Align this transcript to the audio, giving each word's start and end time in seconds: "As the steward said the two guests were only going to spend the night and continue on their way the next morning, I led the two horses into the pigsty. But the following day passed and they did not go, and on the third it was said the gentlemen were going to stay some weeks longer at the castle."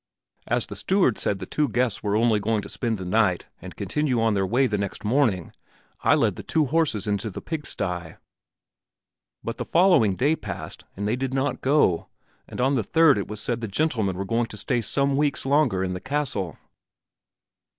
"As 0.47 0.65
the 0.65 0.75
steward 0.75 1.19
said 1.19 1.37
the 1.37 1.45
two 1.45 1.69
guests 1.69 2.01
were 2.01 2.15
only 2.15 2.39
going 2.39 2.63
to 2.63 2.69
spend 2.69 2.97
the 2.97 3.05
night 3.05 3.45
and 3.61 3.75
continue 3.75 4.19
on 4.19 4.33
their 4.33 4.47
way 4.47 4.65
the 4.65 4.79
next 4.79 5.05
morning, 5.05 5.53
I 6.03 6.15
led 6.15 6.37
the 6.37 6.41
two 6.41 6.65
horses 6.65 7.05
into 7.05 7.29
the 7.29 7.39
pigsty. 7.39 8.15
But 9.43 9.57
the 9.57 9.63
following 9.65 10.15
day 10.15 10.35
passed 10.35 10.85
and 10.97 11.07
they 11.07 11.15
did 11.15 11.35
not 11.35 11.61
go, 11.61 12.07
and 12.47 12.59
on 12.59 12.73
the 12.73 12.81
third 12.83 13.19
it 13.19 13.27
was 13.27 13.43
said 13.43 13.61
the 13.61 13.67
gentlemen 13.67 14.17
were 14.17 14.25
going 14.25 14.47
to 14.47 14.57
stay 14.57 14.81
some 14.81 15.15
weeks 15.15 15.45
longer 15.45 15.83
at 15.83 15.93
the 15.93 16.01
castle." 16.01 16.57